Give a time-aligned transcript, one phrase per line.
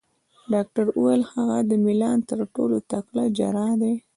[0.53, 3.93] ډاکټر وویل: هغه د میلان تر ټولو تکړه جراح دی.